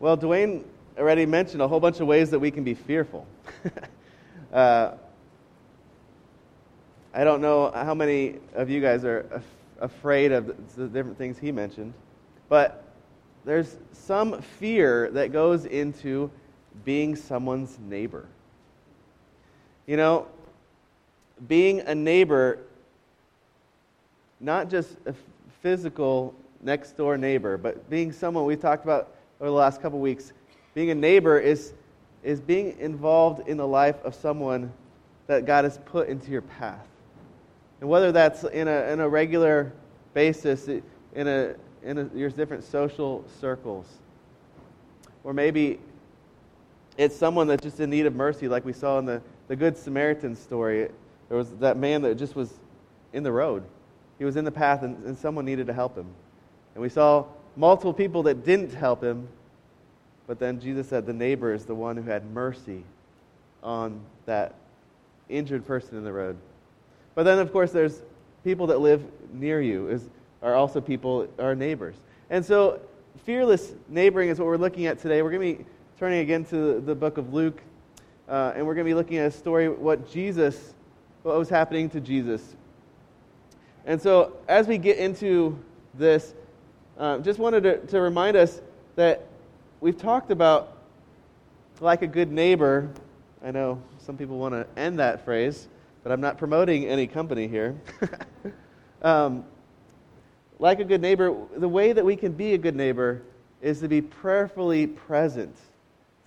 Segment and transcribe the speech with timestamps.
[0.00, 0.62] Well, Dwayne
[0.96, 3.26] already mentioned a whole bunch of ways that we can be fearful.
[4.52, 4.92] uh,
[7.12, 9.42] I don't know how many of you guys are af-
[9.80, 11.94] afraid of the different things he mentioned,
[12.48, 12.84] but
[13.44, 16.30] there's some fear that goes into
[16.84, 18.26] being someone's neighbor.
[19.88, 20.28] You know,
[21.48, 22.60] being a neighbor,
[24.38, 25.14] not just a
[25.60, 30.32] physical next door neighbor, but being someone we've talked about over the last couple weeks,
[30.74, 31.72] being a neighbor is,
[32.22, 34.72] is being involved in the life of someone
[35.26, 36.86] that God has put into your path.
[37.80, 39.72] And whether that's in a, in a regular
[40.14, 40.82] basis, in,
[41.14, 43.86] a, in a, your different social circles,
[45.22, 45.78] or maybe
[46.96, 49.76] it's someone that's just in need of mercy, like we saw in the, the Good
[49.76, 50.88] Samaritan story.
[51.28, 52.52] There was that man that just was
[53.12, 53.62] in the road.
[54.18, 56.08] He was in the path, and, and someone needed to help him.
[56.74, 57.26] And we saw
[57.58, 59.28] multiple people that didn't help him,
[60.28, 62.84] but then Jesus said the neighbor is the one who had mercy
[63.64, 64.54] on that
[65.28, 66.36] injured person in the road.
[67.16, 68.00] But then, of course, there's
[68.44, 70.08] people that live near you, is,
[70.40, 71.96] are also people, our neighbors.
[72.30, 72.80] And so,
[73.24, 75.20] fearless neighboring is what we're looking at today.
[75.22, 77.60] We're going to be turning again to the book of Luke,
[78.28, 80.74] uh, and we're going to be looking at a story, what Jesus,
[81.24, 82.54] what was happening to Jesus.
[83.84, 85.58] And so, as we get into
[85.94, 86.34] this,
[86.98, 88.60] uh, just wanted to, to remind us
[88.96, 89.26] that
[89.80, 90.78] we've talked about
[91.80, 92.90] like a good neighbor.
[93.42, 95.68] I know some people want to end that phrase,
[96.02, 97.76] but I'm not promoting any company here.
[99.02, 99.44] um,
[100.58, 103.22] like a good neighbor, the way that we can be a good neighbor
[103.62, 105.56] is to be prayerfully present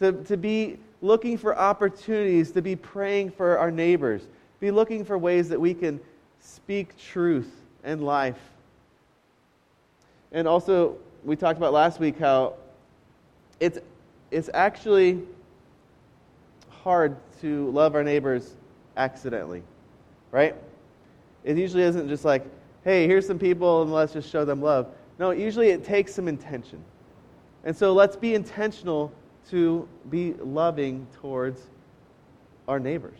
[0.02, 4.28] to, to be looking for opportunities, to be praying for our neighbors,
[4.60, 6.00] be looking for ways that we can
[6.40, 7.52] speak truth
[7.84, 8.40] and life.
[10.32, 12.56] And also, we talked about last week how
[13.60, 13.80] it's,
[14.32, 15.22] it's actually
[16.70, 18.56] hard to love our neighbors
[18.98, 19.64] accidentally,
[20.32, 20.56] right?
[21.44, 22.46] It usually isn't just like,
[22.84, 24.88] hey, here's some people and let's just show them love.
[25.20, 26.84] No, usually it takes some intention.
[27.64, 29.12] And so let's be intentional
[29.50, 31.62] to be loving towards
[32.68, 33.20] our neighbors.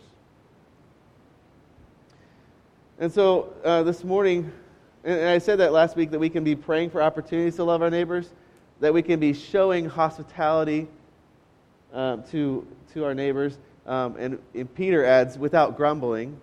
[3.00, 4.52] And so uh, this morning,
[5.04, 7.82] and I said that last week, that we can be praying for opportunities to love
[7.82, 8.30] our neighbors,
[8.80, 10.88] that we can be showing hospitality
[11.94, 13.58] um, to, to our neighbors.
[13.88, 16.40] Um, and, and Peter adds, without grumbling.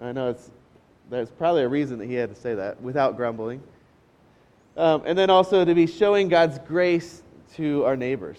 [0.00, 0.50] I know it's,
[1.10, 3.60] there's probably a reason that he had to say that, without grumbling.
[4.76, 7.22] Um, and then also to be showing God's grace
[7.56, 8.38] to our neighbors.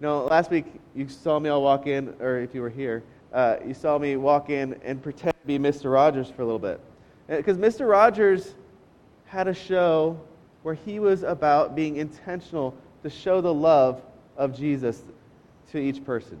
[0.00, 3.02] You know, last week you saw me all walk in, or if you were here,
[3.32, 5.92] uh, you saw me walk in and pretend to be Mr.
[5.92, 6.80] Rogers for a little bit.
[7.28, 7.88] Because Mr.
[7.88, 8.54] Rogers
[9.26, 10.18] had a show
[10.62, 14.02] where he was about being intentional to show the love
[14.36, 15.02] of Jesus
[15.70, 16.38] to each person.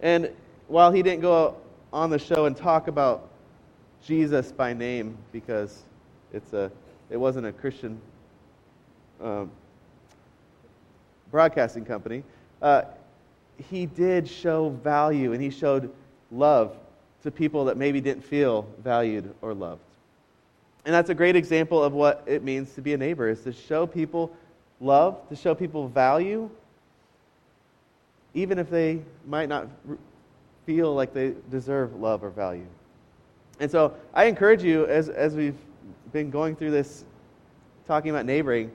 [0.00, 0.30] And
[0.68, 1.56] while he didn't go
[1.92, 3.28] on the show and talk about
[4.04, 5.82] Jesus by name because
[6.32, 6.70] it's a,
[7.08, 8.00] it wasn't a Christian
[9.20, 9.50] um,
[11.30, 12.22] broadcasting company,
[12.62, 12.82] uh,
[13.70, 15.92] he did show value and he showed
[16.30, 16.76] love
[17.22, 19.82] to people that maybe didn't feel valued or loved.
[20.84, 23.52] And that's a great example of what it means to be a neighbor is to
[23.52, 24.34] show people
[24.80, 26.48] love, to show people value,
[28.32, 29.68] even if they might not
[30.64, 32.66] feel like they deserve love or value.
[33.58, 35.58] And so I encourage you, as, as we've
[36.12, 37.04] been going through this,
[37.86, 38.70] talking about neighboring,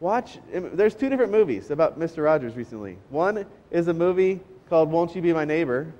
[0.00, 2.24] Watch, there's two different movies about Mr.
[2.24, 2.98] Rogers recently.
[3.10, 5.92] One is a movie called Won't You Be My Neighbor?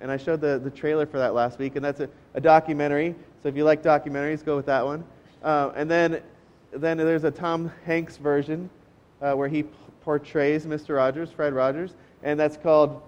[0.00, 3.14] And I showed the, the trailer for that last week, and that's a, a documentary.
[3.42, 5.04] So if you like documentaries, go with that one.
[5.42, 6.22] Uh, and then,
[6.72, 8.70] then there's a Tom Hanks version
[9.20, 9.64] uh, where he
[10.02, 10.96] portrays Mr.
[10.96, 13.02] Rogers, Fred Rogers, and that's called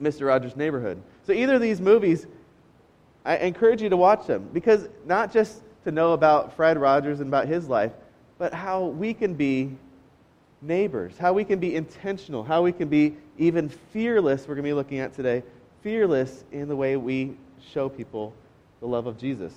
[0.00, 0.26] Mr.
[0.26, 1.00] Rogers' Neighborhood.
[1.26, 2.26] So either of these movies,
[3.24, 7.28] I encourage you to watch them because not just to know about Fred Rogers and
[7.28, 7.92] about his life,
[8.38, 9.76] but how we can be
[10.62, 14.68] neighbors, how we can be intentional, how we can be even fearless, we're going to
[14.68, 15.42] be looking at today,
[15.82, 17.36] fearless in the way we
[17.72, 18.32] show people
[18.80, 19.52] the love of Jesus.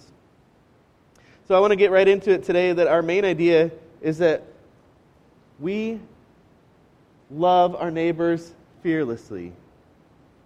[1.47, 3.71] So I want to get right into it today that our main idea
[4.01, 4.43] is that
[5.59, 5.99] we
[7.29, 9.53] love our neighbors fearlessly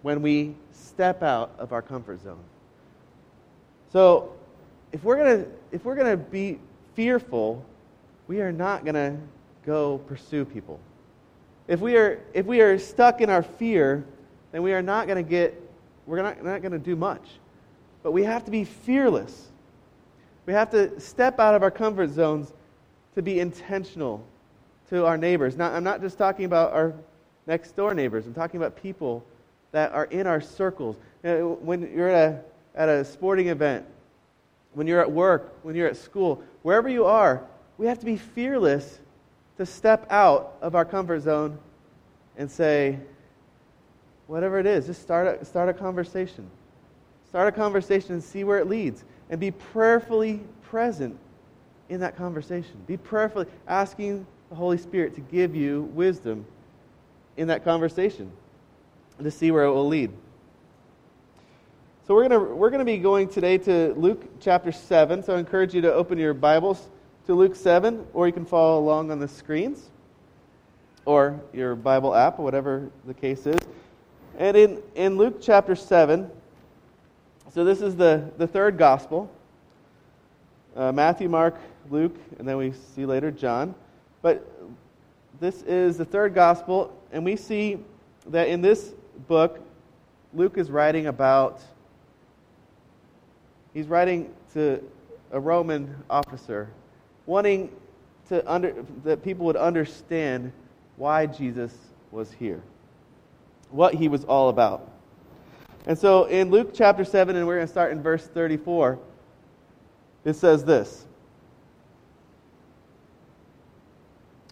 [0.02, 2.42] when we step out of our comfort zone.
[3.92, 4.32] So
[4.92, 6.58] if we're going to if we're going to be
[6.94, 7.64] fearful
[8.28, 9.16] we are not going to
[9.64, 10.80] go pursue people.
[11.68, 14.04] If we are, if we are stuck in our fear,
[14.52, 15.60] then we are not going to get,
[16.06, 17.22] we're not, not going to do much.
[18.02, 19.48] But we have to be fearless.
[20.46, 22.52] We have to step out of our comfort zones
[23.14, 24.24] to be intentional
[24.90, 25.56] to our neighbors.
[25.56, 26.94] Now, I'm not just talking about our
[27.46, 29.24] next door neighbors, I'm talking about people
[29.72, 30.96] that are in our circles.
[31.22, 32.40] when you're at a,
[32.74, 33.84] at a sporting event,
[34.74, 37.44] when you're at work, when you're at school, wherever you are,
[37.78, 38.98] we have to be fearless
[39.56, 41.58] to step out of our comfort zone
[42.36, 42.98] and say,
[44.26, 46.48] whatever it is, just start a, start a conversation.
[47.28, 49.04] Start a conversation and see where it leads.
[49.30, 51.18] And be prayerfully present
[51.88, 52.76] in that conversation.
[52.86, 56.44] Be prayerfully asking the Holy Spirit to give you wisdom
[57.36, 58.30] in that conversation
[59.22, 60.10] to see where it will lead.
[62.06, 65.22] So we're going we're to be going today to Luke chapter 7.
[65.24, 66.88] So I encourage you to open your Bibles
[67.26, 69.90] to Luke 7 or you can follow along on the screens
[71.04, 73.58] or your Bible app, or whatever the case is.
[74.38, 76.30] And in, in Luke chapter 7,
[77.52, 79.30] so this is the, the third gospel
[80.76, 81.56] uh, Matthew, Mark,
[81.90, 83.74] Luke, and then we see later John.
[84.20, 84.46] But
[85.40, 87.78] this is the third gospel, and we see
[88.26, 88.92] that in this
[89.26, 89.60] book,
[90.34, 91.62] Luke is writing about,
[93.72, 94.82] he's writing to
[95.32, 96.68] a Roman officer,
[97.24, 97.70] wanting
[98.28, 98.74] to under,
[99.04, 100.52] that people would understand
[100.96, 101.74] why Jesus
[102.10, 102.62] was here,
[103.76, 104.90] what he was all about.
[105.86, 108.98] And so in Luke chapter 7, and we're going to start in verse 34,
[110.24, 111.04] it says this.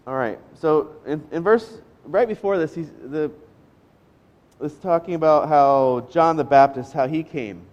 [0.07, 3.31] All right, so in, in verse, right before this, he's the,
[4.61, 7.63] it's talking about how John the Baptist, how he came,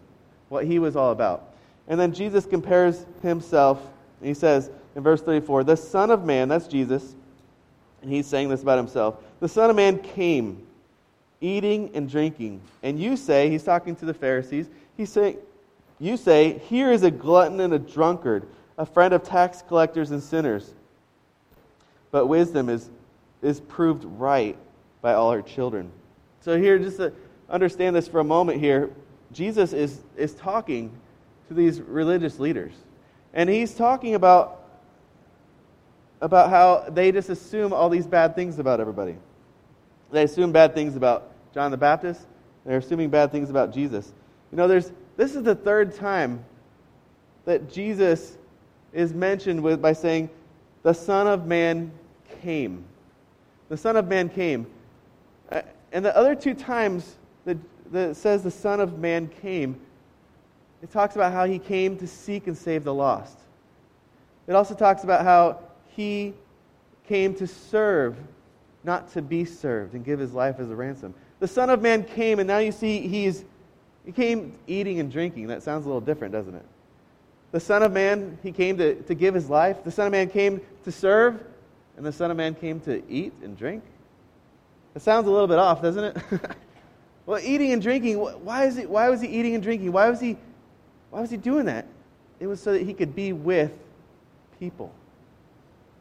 [0.48, 1.54] what he was all about.
[1.88, 3.86] And then Jesus compares himself,
[4.20, 7.14] and he says in verse 34, the Son of Man, that's Jesus,
[8.00, 10.66] and he's saying this about himself, the Son of Man came
[11.42, 12.62] eating and drinking.
[12.82, 15.36] And you say, he's talking to the Pharisees, he's saying,
[15.98, 18.46] you say, here is a glutton and a drunkard,
[18.78, 20.72] a friend of tax collectors and sinners.
[22.10, 22.88] But wisdom is,
[23.42, 24.56] is proved right
[25.00, 25.90] by all her children.
[26.40, 27.12] So, here, just to
[27.48, 28.90] understand this for a moment here,
[29.32, 30.90] Jesus is, is talking
[31.48, 32.72] to these religious leaders.
[33.32, 34.64] And he's talking about,
[36.20, 39.16] about how they just assume all these bad things about everybody.
[40.10, 42.26] They assume bad things about John the Baptist.
[42.64, 44.12] They're assuming bad things about Jesus.
[44.50, 46.44] You know, there's, this is the third time
[47.44, 48.36] that Jesus
[48.92, 50.30] is mentioned with, by saying,
[50.82, 51.90] The Son of Man
[52.42, 52.84] came.
[53.68, 54.66] The Son of Man came.
[55.50, 55.62] Uh,
[55.92, 57.56] and the other two times that,
[57.90, 59.80] that it says the Son of Man came,
[60.82, 63.38] it talks about how he came to seek and save the lost.
[64.46, 66.34] It also talks about how he
[67.06, 68.16] came to serve,
[68.84, 72.04] not to be served, and give his life as a ransom the Son of Man
[72.04, 73.44] came, and now you see he's,
[74.06, 75.48] he came eating and drinking.
[75.48, 76.64] That sounds a little different, doesn't it?
[77.50, 79.82] The Son of Man, he came to, to give his life.
[79.82, 81.42] The Son of Man came to serve,
[81.96, 83.82] and the Son of Man came to eat and drink.
[84.94, 86.16] It sounds a little bit off, doesn't it?
[87.26, 89.90] well, eating and drinking, why, is he, why was he eating and drinking?
[89.90, 90.36] Why was, he,
[91.10, 91.86] why was he doing that?
[92.38, 93.72] It was so that he could be with
[94.60, 94.94] people.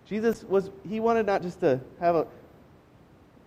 [0.07, 2.27] Jesus was, he wanted not just to have a,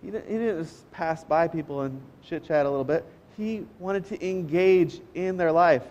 [0.05, 3.03] he didn't, he didn't just pass by people and chit chat a little bit.
[3.35, 5.83] He wanted to engage in their life.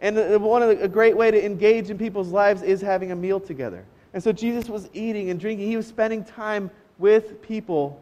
[0.00, 3.16] And one of the, a great way to engage in people's lives is having a
[3.16, 3.84] meal together.
[4.14, 5.68] And so Jesus was eating and drinking.
[5.68, 8.00] He was spending time with people.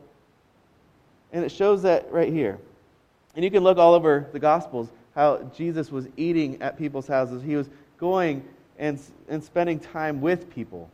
[1.33, 2.59] And it shows that right here.
[3.35, 7.43] And you can look all over the Gospels how Jesus was eating at people's houses.
[7.43, 8.45] He was going
[8.79, 10.89] and, and spending time with people.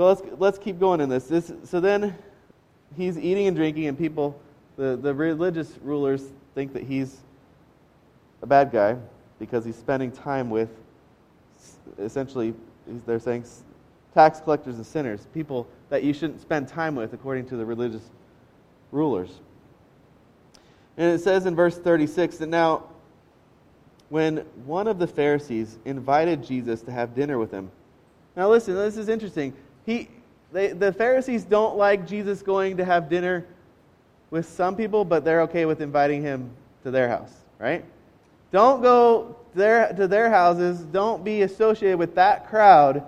[0.00, 1.26] So let's, let's keep going in this.
[1.26, 1.52] this.
[1.64, 2.16] So then
[2.96, 4.40] he's eating and drinking, and people,
[4.78, 7.18] the, the religious rulers, think that he's
[8.40, 8.96] a bad guy
[9.38, 10.70] because he's spending time with,
[11.98, 12.54] essentially,
[13.04, 13.44] they're saying
[14.14, 18.10] tax collectors and sinners, people that you shouldn't spend time with according to the religious
[18.92, 19.28] rulers.
[20.96, 22.84] And it says in verse 36 that now,
[24.08, 27.70] when one of the Pharisees invited Jesus to have dinner with him,
[28.34, 29.52] now listen, this is interesting.
[29.86, 30.08] He,
[30.52, 33.46] they, the Pharisees don't like Jesus going to have dinner
[34.30, 36.50] with some people, but they're okay with inviting him
[36.84, 37.84] to their house, right?
[38.52, 40.80] Don't go their, to their houses.
[40.80, 43.04] Don't be associated with that crowd,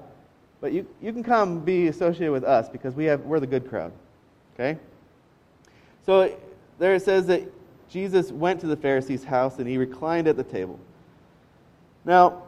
[0.60, 3.68] but you, you can come be associated with us because we have, we're the good
[3.68, 3.92] crowd,
[4.54, 4.78] okay?
[6.04, 6.36] So
[6.78, 7.42] there it says that
[7.88, 10.78] Jesus went to the Pharisee's house and he reclined at the table.
[12.04, 12.42] Now,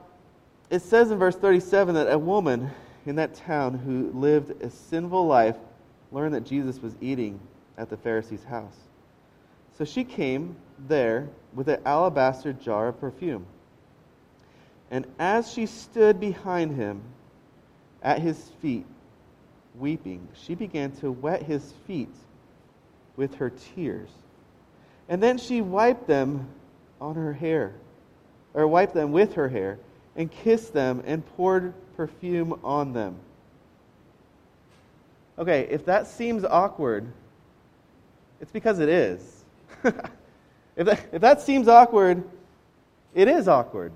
[0.71, 2.71] it says in verse 37 that a woman
[3.06, 5.56] in that town who lived a sinful life
[6.12, 7.40] learned that Jesus was eating
[7.76, 8.76] at the Pharisee's house.
[9.76, 10.56] So she came
[10.88, 13.46] there with an alabaster jar of perfume.
[14.90, 17.02] And as she stood behind him
[18.02, 18.87] at his feet,
[19.76, 22.14] weeping, she began to wet his feet
[23.16, 24.11] with her tears.
[25.08, 26.49] And then she wiped them
[27.00, 27.75] on her hair,
[28.54, 29.78] or wiped them with her hair,
[30.16, 33.16] and kissed them and poured perfume on them.
[35.38, 37.11] Okay, if that seems awkward,
[38.40, 39.44] it's because it is.
[39.85, 42.23] if, that, if that seems awkward,
[43.14, 43.92] it is awkward.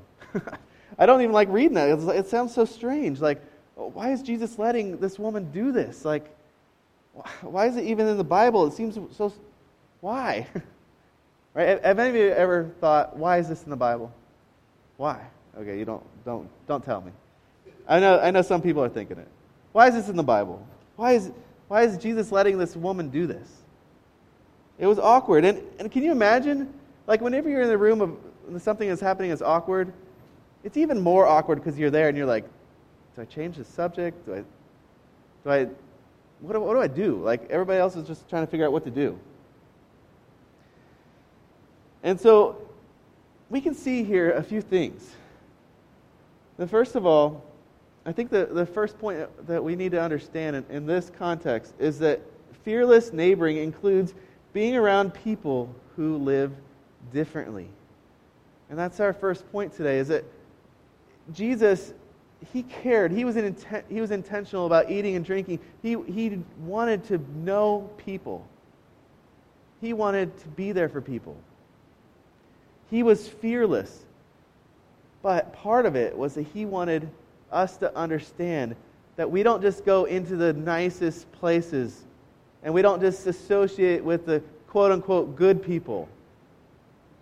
[0.99, 1.89] I don't even like reading that.
[2.17, 3.21] It sounds so strange.
[3.21, 3.41] Like,
[3.75, 6.05] why is Jesus letting this woman do this?
[6.05, 6.25] Like,
[7.43, 8.67] why is it even in the Bible?
[8.67, 9.33] It seems so.
[10.01, 10.47] Why?
[11.55, 11.83] right?
[11.85, 14.13] Have any of you ever thought, why is this in the Bible?
[14.97, 15.21] Why?
[15.59, 17.13] Okay, you don't don't don't tell me.
[17.89, 19.29] I know I know some people are thinking it.
[19.73, 20.67] Why is this in the Bible?
[20.97, 21.31] Why is
[21.69, 23.49] why is Jesus letting this woman do this?
[24.79, 25.45] It was awkward.
[25.45, 26.73] And, and can you imagine?
[27.07, 29.93] Like whenever you're in the room of something that's happening is awkward,
[30.63, 32.45] it's even more awkward because you're there and you're like,
[33.17, 34.27] do I change the subject?
[34.27, 34.45] Do I,
[35.45, 35.65] do I,
[36.41, 37.23] what do, what do I do?
[37.23, 39.19] Like everybody else is just trying to figure out what to do.
[42.03, 42.61] And so
[43.51, 45.15] we can see here a few things.
[46.67, 47.45] First of all,
[48.05, 51.75] I think the, the first point that we need to understand in, in this context
[51.79, 52.21] is that
[52.65, 54.15] fearless neighboring includes
[54.53, 56.53] being around people who live
[57.13, 57.69] differently.
[58.71, 60.25] And that's our first point today is that
[61.33, 61.93] Jesus
[62.53, 63.11] he cared.
[63.11, 65.59] He was, inten- he was intentional about eating and drinking.
[65.83, 68.47] He, he wanted to know people.
[69.81, 71.37] He wanted to be there for people.
[72.91, 74.05] He was fearless.
[75.23, 77.09] But part of it was that he wanted
[77.51, 78.77] us to understand
[79.17, 82.05] that we don't just go into the nicest places
[82.63, 86.09] and we don't just associate with the quote unquote good people.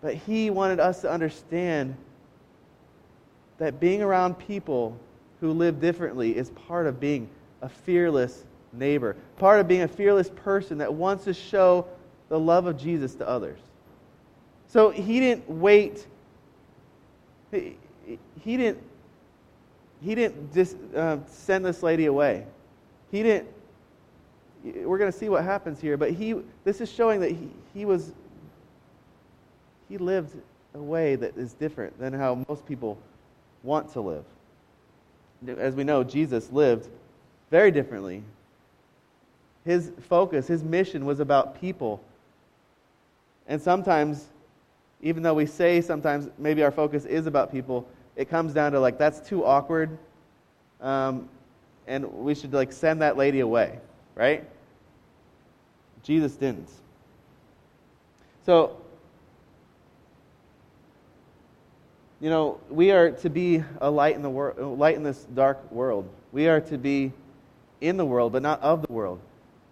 [0.03, 1.97] But he wanted us to understand
[3.59, 4.97] that being around people
[5.41, 7.29] who live differently is part of being
[7.62, 11.87] a fearless neighbor, part of being a fearless person that wants to show
[12.29, 13.59] the love of Jesus to others.
[14.69, 16.07] So he didn't wait.
[18.43, 18.83] He didn't.
[20.03, 22.47] He didn't just uh, send this lady away.
[23.11, 23.49] He didn't.
[24.63, 26.35] We're going to see what happens here, but he.
[26.65, 28.13] This is showing that he, he was.
[29.89, 30.37] He lived
[30.75, 32.99] a way that is different than how most people
[33.63, 34.25] want to live
[35.59, 36.89] as we know, Jesus lived
[37.51, 38.23] very differently.
[39.65, 42.03] His focus, his mission was about people.
[43.49, 44.27] And sometimes,
[45.03, 47.87] even though we say sometimes maybe our focus is about people,
[48.17, 49.97] it comes down to like, that's too awkward.
[50.81, 51.29] Um,
[51.87, 53.79] and we should like send that lady away,
[54.15, 54.45] right?
[56.03, 56.71] Jesus didn't.
[58.45, 58.77] So
[62.21, 65.71] you know, we are to be a light in the world, light in this dark
[65.71, 66.09] world.
[66.33, 67.13] We are to be
[67.81, 69.21] in the world, but not of the world.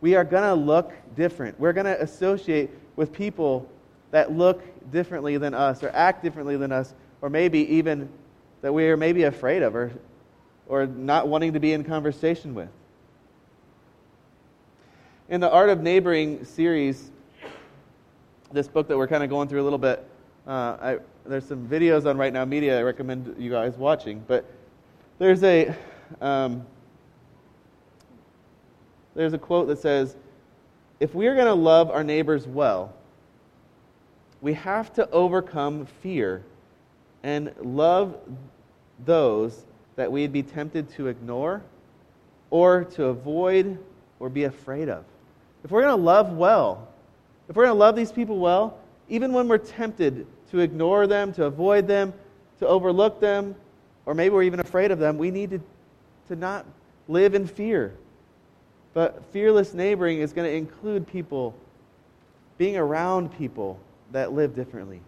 [0.01, 1.59] We are going to look different.
[1.59, 3.69] We're going to associate with people
[4.11, 8.09] that look differently than us, or act differently than us, or maybe even
[8.64, 9.92] that we are maybe afraid of, or,
[10.68, 12.71] or not wanting to be in conversation with.
[15.28, 17.11] In the Art of Neighboring series,
[18.52, 20.02] this book that we're kind of going through a little bit,
[20.47, 24.25] uh, I there's some videos on Right Now Media I recommend you guys watching.
[24.26, 24.50] But
[25.18, 25.76] there's a
[26.23, 26.64] um,
[29.14, 30.16] there's a quote that says,
[31.00, 32.94] "If we are going to love our neighbors well,
[34.40, 36.42] we have to overcome fear
[37.25, 38.16] and love
[39.07, 39.64] those
[39.97, 41.62] that we'd be tempted to ignore
[42.50, 43.78] or to avoid
[44.21, 45.04] or be afraid of.
[45.64, 46.87] If we're going to love well,
[47.49, 48.78] if we're going to love these people well,
[49.09, 52.12] even when we're tempted to ignore them, to avoid them,
[52.59, 53.54] to overlook them,
[54.04, 55.61] or maybe we're even afraid of them, we need to,
[56.28, 56.66] to not
[57.09, 57.95] live in fear.
[58.93, 61.54] But fearless neighboring is going to include people
[62.59, 63.81] being around people
[64.12, 65.00] that live differently.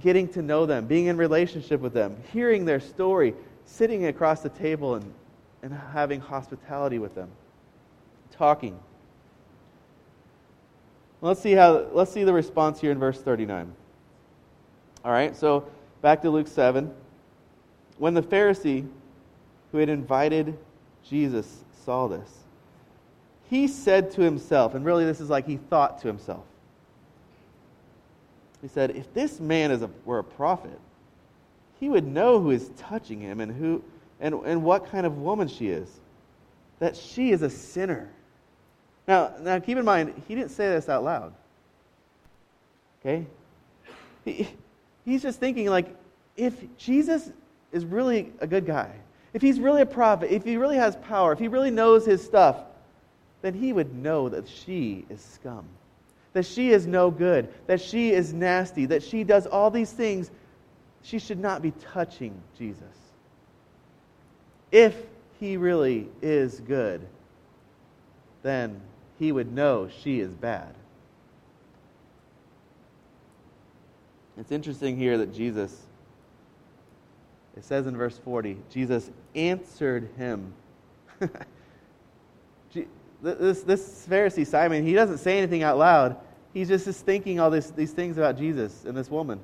[0.00, 3.34] Getting to know them, being in relationship with them, hearing their story,
[3.64, 5.12] sitting across the table and,
[5.62, 7.30] and having hospitality with them,
[8.30, 8.78] talking.
[11.20, 13.72] Let's see how let's see the response here in verse 39.
[15.04, 15.68] All right, so
[16.02, 16.92] back to Luke 7.
[17.98, 18.86] When the Pharisee
[19.72, 20.58] who had invited
[21.02, 22.30] Jesus saw this,
[23.48, 26.44] he said to himself, and really this is like he thought to himself.
[28.66, 30.80] He said, If this man is a, were a prophet,
[31.78, 33.80] he would know who is touching him and, who,
[34.18, 35.88] and, and what kind of woman she is,
[36.80, 38.08] that she is a sinner.
[39.06, 41.32] Now, now keep in mind, he didn't say this out loud.
[43.00, 43.24] Okay?
[44.24, 44.48] He,
[45.04, 45.94] he's just thinking, like,
[46.36, 47.30] if Jesus
[47.70, 48.90] is really a good guy,
[49.32, 52.20] if he's really a prophet, if he really has power, if he really knows his
[52.20, 52.56] stuff,
[53.42, 55.66] then he would know that she is scum,
[56.36, 60.30] that she is no good, that she is nasty, that she does all these things.
[61.00, 62.82] She should not be touching Jesus.
[64.70, 64.94] If
[65.40, 67.06] he really is good,
[68.42, 68.82] then
[69.18, 70.74] he would know she is bad.
[74.36, 75.74] It's interesting here that Jesus,
[77.56, 80.52] it says in verse 40, Jesus answered him.
[83.22, 86.18] this, this Pharisee, Simon, he doesn't say anything out loud.
[86.56, 89.40] He's just, thinking all this, these things about Jesus and this woman.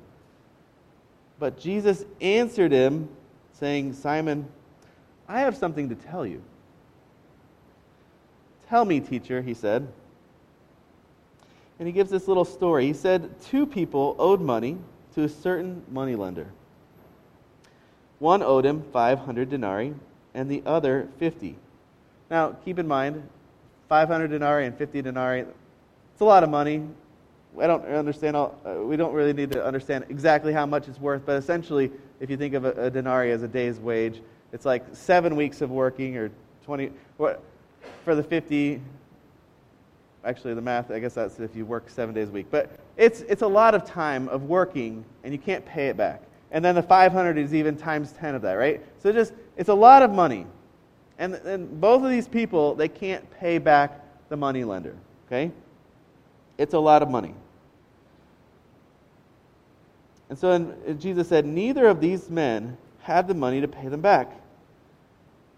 [1.37, 3.07] But Jesus answered him,
[3.59, 4.47] saying, Simon,
[5.27, 6.41] I have something to tell you.
[8.67, 9.87] Tell me, teacher, he said.
[11.77, 12.87] And he gives this little story.
[12.87, 14.79] He said, Two people owed money
[15.13, 16.47] to a certain moneylender.
[18.17, 19.93] One owed him 500 denarii,
[20.33, 21.57] and the other 50.
[22.31, 23.29] Now, keep in mind,
[23.87, 26.81] 500 denarii and 50 denarii, it's a lot of money.
[27.59, 30.99] I don't understand all, uh, we don't really need to understand exactly how much it's
[30.99, 34.65] worth, but essentially, if you think of a, a denarii as a day's wage, it's
[34.65, 36.31] like seven weeks of working or
[36.65, 37.43] 20, what,
[38.03, 38.81] for the 50,
[40.25, 43.21] actually the math, I guess that's if you work seven days a week, but it's,
[43.21, 46.21] it's a lot of time of working and you can't pay it back.
[46.51, 48.81] And then the 500 is even times 10 of that, right?
[49.01, 50.45] So just, it's a lot of money.
[51.17, 54.95] And, and both of these people, they can't pay back the money lender,
[55.27, 55.51] okay?
[56.57, 57.33] It's a lot of money.
[60.29, 63.87] And so in, uh, Jesus said, Neither of these men had the money to pay
[63.87, 64.31] them back.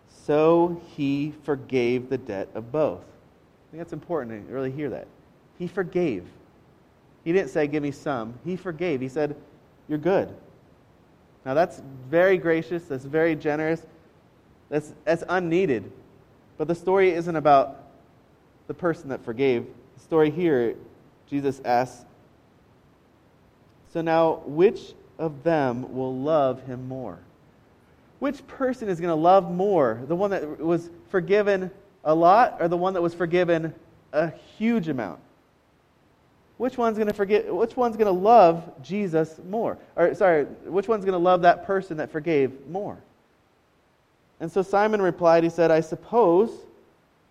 [0.07, 3.01] So he forgave the debt of both.
[3.01, 5.07] I think that's important to really hear that.
[5.59, 6.25] He forgave.
[7.23, 8.33] He didn't say, Give me some.
[8.43, 9.01] He forgave.
[9.01, 9.35] He said,
[9.87, 10.33] You're good.
[11.45, 13.85] Now that's very gracious, that's very generous,
[14.69, 15.91] that's, that's unneeded.
[16.57, 17.83] But the story isn't about
[18.67, 19.67] the person that forgave.
[19.95, 20.75] The story here,
[21.29, 22.05] Jesus asks,
[23.95, 27.17] So now, which of them will love him more?
[28.19, 30.01] Which person is going to love more?
[30.09, 31.71] The one that was forgiven
[32.03, 33.73] a lot or the one that was forgiven
[34.11, 35.21] a huge amount?
[36.57, 39.77] Which one's going to forget which one's going to love Jesus more?
[39.95, 42.97] Or sorry, which one's going to love that person that forgave more?
[44.41, 46.51] And so Simon replied, he said, I suppose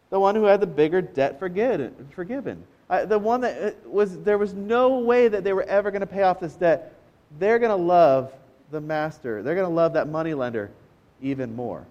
[0.08, 2.64] the one who had the bigger debt forgiven.
[2.90, 6.00] Uh, the one that uh, was, there was no way that they were ever going
[6.00, 6.94] to pay off this debt.
[7.38, 8.32] They're going to love
[8.70, 9.42] the master.
[9.42, 10.70] They're going to love that money lender
[11.22, 11.86] even more.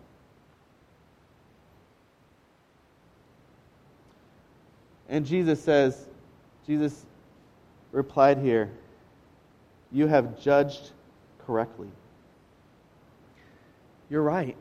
[5.09, 6.07] And Jesus says,
[6.65, 7.05] Jesus
[7.91, 8.71] replied here,
[9.91, 10.91] You have judged
[11.45, 11.89] correctly.
[14.09, 14.55] You're right.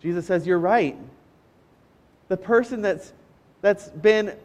[0.00, 0.96] Jesus says, You're right.
[2.28, 3.12] The person that's,
[3.60, 4.36] that's been,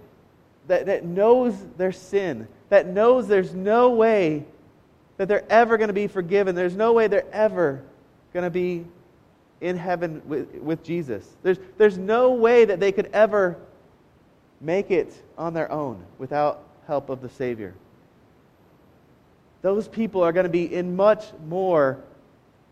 [0.67, 4.45] that, that knows their sin, that knows there's no way
[5.17, 7.83] that they're ever going to be forgiven, there's no way they're ever
[8.33, 8.85] going to be
[9.61, 11.27] in heaven with, with Jesus.
[11.41, 13.57] There's, there's no way that they could ever
[14.59, 17.73] make it on their own without help of the Savior.
[19.61, 21.99] Those people are going to be in much more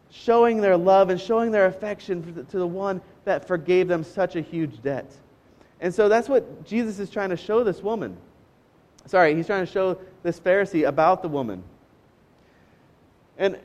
[0.10, 4.42] showing their love and showing their affection to the one that forgave them such a
[4.42, 5.10] huge debt.
[5.82, 8.16] And so that's what Jesus is trying to show this woman.
[9.08, 11.64] Sorry, he's trying to show this Pharisee about the woman.
[13.38, 13.58] And,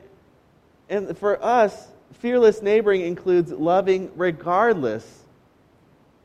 [0.89, 5.25] and for us, fearless neighboring includes loving regardless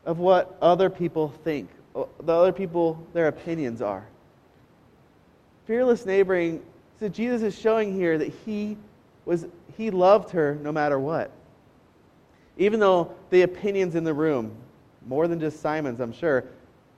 [0.06, 4.06] of what other people think, the other people, their opinions are.
[5.66, 6.62] Fearless neighboring,
[6.98, 8.76] so Jesus is showing here that he
[9.24, 11.30] was he loved her no matter what.
[12.56, 14.52] Even though the opinions in the room,
[15.06, 16.44] more than just Simon's, I'm sure,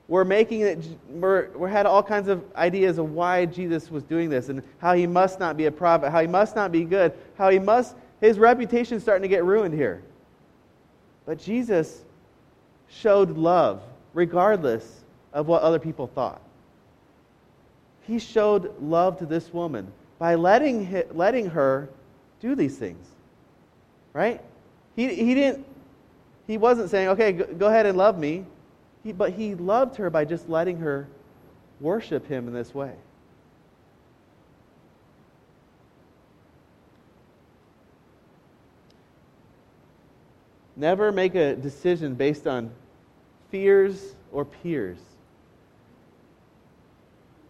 [0.07, 4.49] were making it, were, had all kinds of ideas of why Jesus was doing this
[4.49, 7.49] and how he must not be a prophet, how he must not be good, how
[7.49, 10.03] he must, his reputation starting to get ruined here.
[11.25, 12.03] But Jesus
[12.87, 13.81] showed love
[14.13, 16.41] regardless of what other people thought.
[18.03, 21.89] He showed love to this woman by letting, letting her
[22.39, 23.05] do these things.
[24.13, 24.39] Right?
[24.95, 25.65] He, he didn't,
[26.47, 28.45] he wasn't saying, okay, go, ahead and love me.
[29.03, 31.07] He, but he loved her by just letting her
[31.79, 32.93] worship him in this way.
[40.75, 42.69] Never make a decision based on
[43.49, 44.97] fears or peers.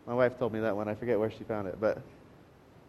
[0.06, 0.88] My wife told me that one.
[0.88, 2.02] I forget where she found it, but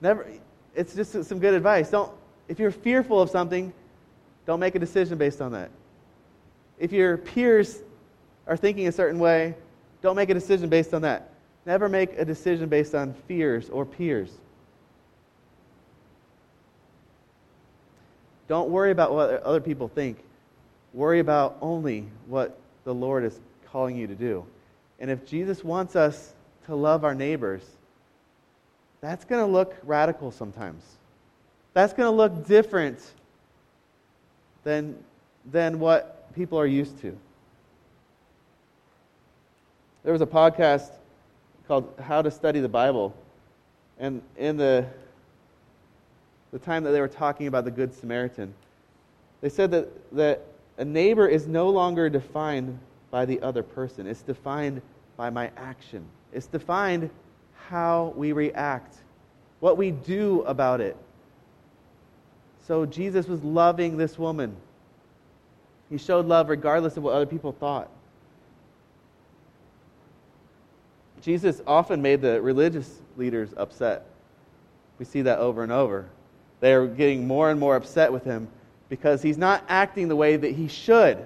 [0.02, 0.26] never
[0.74, 1.90] it's just some good advice.
[1.90, 2.12] Don't,
[2.48, 3.72] if you're fearful of something,
[4.44, 5.70] don't make a decision based on that.
[6.78, 7.78] If your peers
[8.46, 9.54] are thinking a certain way,
[10.02, 11.30] don't make a decision based on that.
[11.64, 14.30] Never make a decision based on fears or peers.
[18.48, 20.18] Don't worry about what other people think.
[20.94, 23.40] Worry about only what the Lord is
[23.72, 24.44] calling you to do.
[25.00, 26.34] And if Jesus wants us
[26.66, 27.62] to love our neighbors,
[29.00, 30.82] that's going to look radical sometimes.
[31.74, 32.98] That's going to look different
[34.64, 34.96] than,
[35.44, 37.16] than what people are used to.
[40.04, 40.90] There was a podcast
[41.66, 43.16] called How to Study the Bible.
[43.98, 44.86] And in the,
[46.52, 48.54] the time that they were talking about the Good Samaritan,
[49.40, 50.44] they said that, that
[50.76, 52.78] a neighbor is no longer defined
[53.10, 54.82] by the other person, it's defined
[55.16, 56.04] by my action.
[56.34, 57.08] It's defined
[57.68, 58.94] how we react,
[59.60, 60.96] what we do about it.
[62.66, 64.56] So Jesus was loving this woman.
[65.90, 67.88] He showed love regardless of what other people thought.
[71.22, 74.06] Jesus often made the religious leaders upset.
[74.98, 76.06] We see that over and over.
[76.60, 78.48] They are getting more and more upset with him
[78.88, 81.24] because he's not acting the way that he should.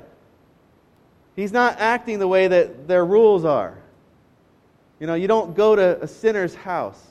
[1.36, 3.78] He's not acting the way that their rules are.
[4.98, 7.02] You know, you don't go to a sinner's house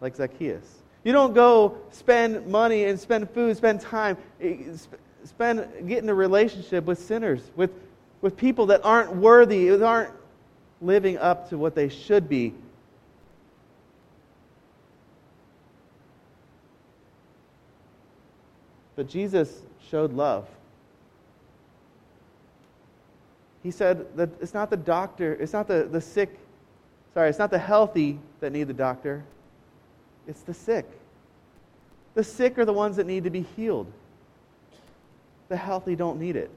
[0.00, 0.82] like Zacchaeus.
[1.04, 4.56] You don't go spend money and spend food, spend time, eh,
[5.26, 7.70] spend get in a relationship with sinners, with,
[8.20, 10.12] with people that aren't worthy, that aren't
[10.80, 12.54] living up to what they should be.
[18.94, 20.48] But Jesus showed love.
[23.62, 26.38] He said that it's not the doctor, it's not the, the sick,
[27.14, 29.24] sorry, it's not the healthy that need the doctor,
[30.26, 30.86] it's the sick.
[32.14, 33.92] The sick are the ones that need to be healed.
[35.48, 36.50] The healthy don't need it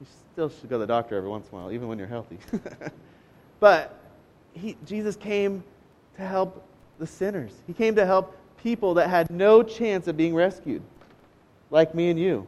[0.00, 2.08] You still should go to the doctor every once in a while, even when you're
[2.08, 2.38] healthy.
[3.60, 3.98] but
[4.54, 5.62] he, Jesus came
[6.16, 6.64] to help
[6.98, 7.52] the sinners.
[7.66, 10.82] He came to help people that had no chance of being rescued,
[11.70, 12.46] like me and you.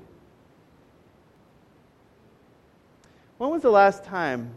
[3.39, 4.51] When was the last time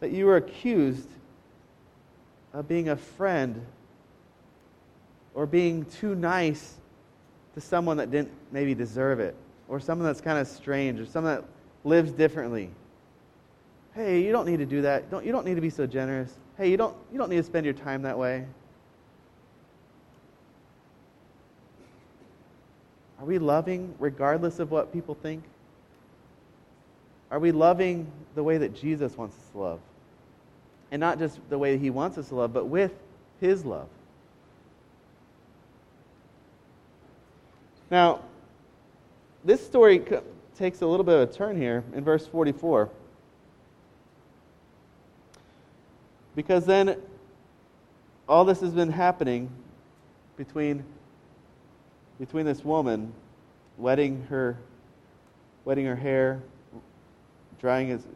[0.00, 1.08] that you were accused
[2.52, 3.64] of being a friend
[5.34, 6.74] or being too nice
[7.60, 9.34] to someone that didn't maybe deserve it,
[9.68, 11.44] or someone that's kind of strange, or someone that
[11.84, 12.70] lives differently.
[13.94, 15.10] Hey, you don't need to do that.
[15.10, 16.32] Don't, you don't need to be so generous.
[16.56, 18.46] Hey, you don't, you don't need to spend your time that way.
[23.18, 25.44] Are we loving regardless of what people think?
[27.30, 29.80] Are we loving the way that Jesus wants us to love?
[30.90, 32.92] And not just the way that he wants us to love, but with
[33.40, 33.88] his love.
[37.90, 38.20] Now,
[39.44, 40.04] this story
[40.56, 42.88] takes a little bit of a turn here in verse 44.
[46.36, 46.96] Because then
[48.28, 49.50] all this has been happening
[50.36, 50.84] between,
[52.20, 53.12] between this woman
[53.76, 54.56] wetting her,
[55.64, 56.40] wetting her hair,
[57.60, 58.06] drying his,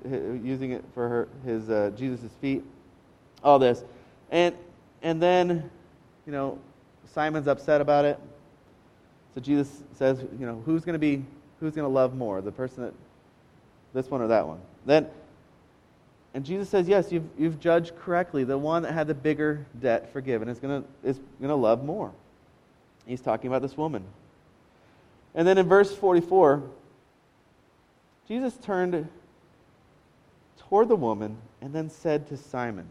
[0.43, 2.63] using it for her, his uh, Jesus' feet,
[3.43, 3.83] all this.
[4.31, 4.55] And,
[5.03, 5.69] and then,
[6.27, 6.59] you know,
[7.13, 8.21] Simon's upset about it.
[9.35, 11.25] So Jesus says, you know, who's going to be
[11.61, 12.95] who's going to love more, the person that,
[13.95, 14.61] this one or that one?
[14.87, 15.07] Then,
[16.35, 18.45] and Jesus says, yes, you've, you've judged correctly.
[18.45, 21.85] The one that had the bigger debt forgiven is going to, is going to love
[21.85, 22.13] more.
[23.07, 24.05] He's talking about this woman.
[25.35, 26.63] And then in verse 44,
[28.27, 29.09] Jesus turned
[30.59, 32.87] toward the woman and then said to Simon,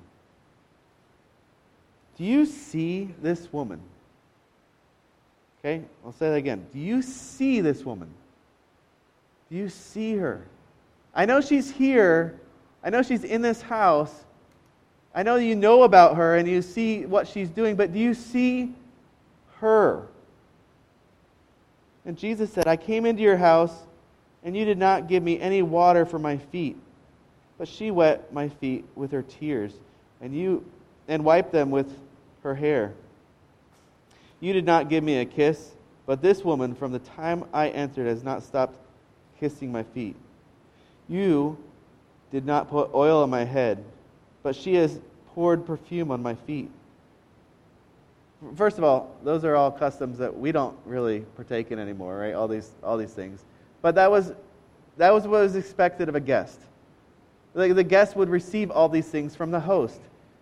[2.18, 3.82] Do you see this woman?
[5.64, 6.66] Okay, I'll say that again.
[6.74, 8.10] Do you see this woman?
[9.50, 10.46] Do you see her?
[11.16, 12.38] I know she's here.
[12.84, 14.26] I know she's in this house.
[15.16, 18.14] I know you know about her and you see what she's doing, but do you
[18.14, 18.74] see
[19.60, 20.08] her?
[22.06, 23.74] And Jesus said, I came into your house,
[24.44, 26.76] and you did not give me any water for my feet,
[27.58, 29.72] but she wet my feet with her tears,
[30.20, 30.66] and you
[31.08, 31.98] and wiped them with
[32.42, 32.94] her hair.
[34.44, 35.72] You did not give me a kiss,
[36.06, 38.78] but this woman from the time I entered has not stopped
[39.40, 40.18] kissing my feet.
[41.08, 41.58] You
[42.30, 43.82] did not put oil on my head,
[44.42, 45.00] but she has
[45.34, 46.70] poured perfume on my feet.
[48.58, 52.34] First of all, those are all customs that we don't really partake in anymore, right?
[52.34, 53.46] All these, all these things.
[53.82, 54.34] But that was,
[54.98, 56.60] that was what was expected of a guest.
[57.54, 60.02] The, the guest would receive all these things from the host.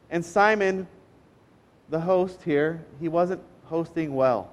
[0.09, 0.87] And Simon,
[1.89, 4.51] the host here, he wasn't hosting well.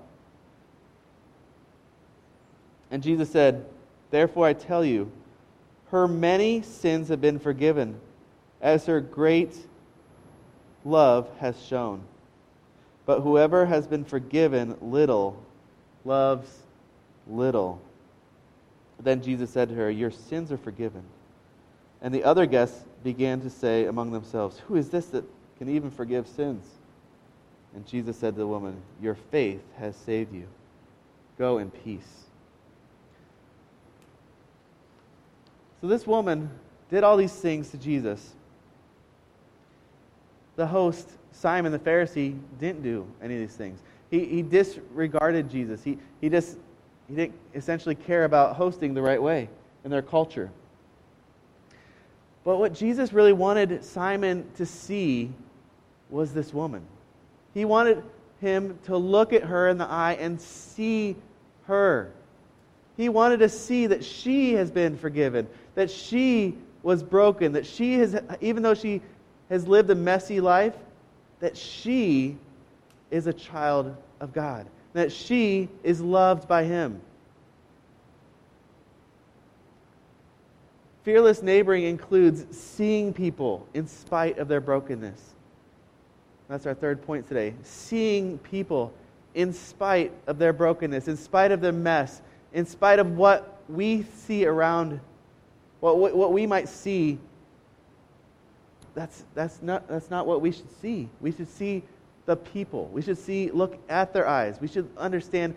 [2.91, 3.67] And Jesus said,
[4.11, 5.11] Therefore I tell you,
[5.91, 8.01] her many sins have been forgiven,
[8.63, 9.57] as her great
[10.85, 12.01] love has shown.
[13.07, 15.43] But whoever has been forgiven little
[16.05, 16.49] loves
[17.27, 17.81] little.
[19.01, 21.03] Then Jesus said to her, Your sins are forgiven.
[22.01, 25.25] And the other guests began to say among themselves, Who is this that
[25.59, 26.65] can even forgive sins?
[27.75, 30.47] And Jesus said to the woman, Your faith has saved you.
[31.39, 32.25] Go in peace.
[35.81, 36.51] So this woman
[36.91, 38.35] did all these things to Jesus.
[40.57, 43.81] The host, Simon the Pharisee, didn't do any of these things.
[44.11, 45.85] He, he disregarded Jesus.
[45.85, 46.57] He, he just
[47.09, 49.49] he didn't essentially care about hosting the right way
[49.85, 50.51] in their culture.
[52.45, 55.33] But what Jesus really wanted Simon to see
[56.11, 56.83] was this woman.
[57.55, 58.03] He wanted
[58.41, 61.17] him to look at her in the eye and see
[61.65, 62.13] her.
[62.97, 67.95] He wanted to see that she has been forgiven, that she was broken, that she
[67.95, 69.03] has, even though she
[69.49, 70.75] has lived a messy life,
[71.41, 72.37] that she
[73.11, 77.01] is a child of God that she is loved by him.
[81.05, 85.35] Fearless neighboring includes seeing people in spite of their brokenness.
[86.49, 87.55] That's our third point today.
[87.63, 88.93] Seeing people
[89.35, 94.05] in spite of their brokenness, in spite of their mess, in spite of what we
[94.15, 95.01] see around,
[95.81, 97.19] what, what we might see.
[98.95, 101.09] That's, that's, not, that's not what we should see.
[101.21, 101.83] We should see
[102.25, 102.89] the people.
[102.93, 104.59] We should see, look at their eyes.
[104.61, 105.55] We should understand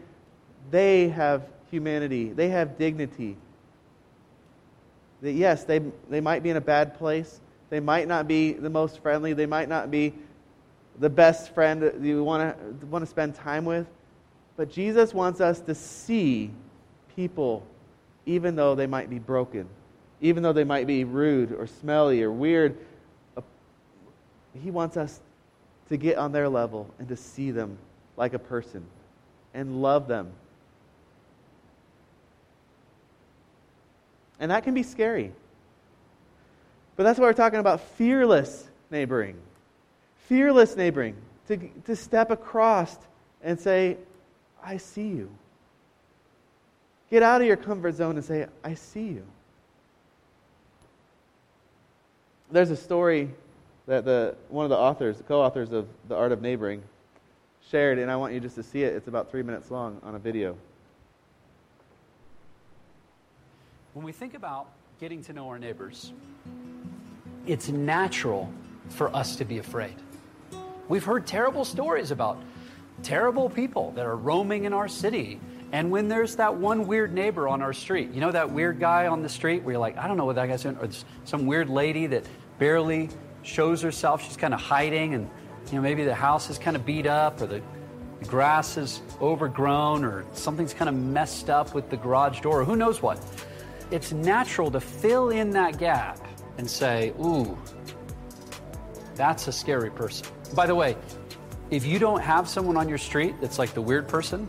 [0.69, 3.37] they have humanity, they have dignity.
[5.21, 7.39] That yes, they, they might be in a bad place.
[7.69, 9.33] They might not be the most friendly.
[9.33, 10.13] They might not be
[10.99, 13.87] the best friend that you want to, want to spend time with.
[14.57, 16.51] But Jesus wants us to see
[17.15, 17.65] people
[18.25, 19.67] even though they might be broken,
[20.19, 22.77] even though they might be rude or smelly or weird.
[24.61, 25.19] He wants us
[25.89, 27.77] to get on their level and to see them
[28.17, 28.85] like a person
[29.53, 30.31] and love them.
[34.39, 35.31] And that can be scary.
[36.95, 39.37] But that's why we're talking about fearless neighboring.
[40.31, 41.17] Fearless neighboring.
[41.49, 42.97] To, to step across
[43.43, 43.97] and say,
[44.63, 45.29] I see you.
[47.09, 49.25] Get out of your comfort zone and say, I see you.
[52.49, 53.29] There's a story
[53.87, 56.81] that the, one of the authors, the co-authors of The Art of Neighboring,
[57.69, 58.95] shared, and I want you just to see it.
[58.95, 60.55] It's about three minutes long on a video.
[63.95, 66.13] When we think about getting to know our neighbors,
[67.45, 68.49] it's natural
[68.87, 69.95] for us to be afraid.
[70.91, 72.43] We've heard terrible stories about
[73.01, 75.39] terrible people that are roaming in our city.
[75.71, 79.07] And when there's that one weird neighbor on our street, you know that weird guy
[79.07, 80.89] on the street where you're like, I don't know what that guy's doing, or
[81.23, 82.25] some weird lady that
[82.59, 83.07] barely
[83.41, 84.21] shows herself.
[84.21, 85.29] She's kind of hiding, and
[85.67, 87.61] you know maybe the house is kind of beat up, or the,
[88.19, 92.65] the grass is overgrown, or something's kind of messed up with the garage door, or
[92.65, 93.17] who knows what.
[93.91, 96.19] It's natural to fill in that gap
[96.57, 97.57] and say, "Ooh,
[99.15, 100.97] that's a scary person." By the way,
[101.69, 104.47] if you don't have someone on your street that's like the weird person,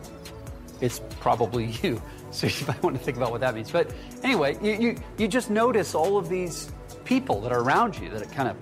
[0.81, 2.01] it's probably you.
[2.31, 3.71] So you might want to think about what that means.
[3.71, 6.71] But anyway, you, you, you just notice all of these
[7.05, 8.57] people that are around you that kind of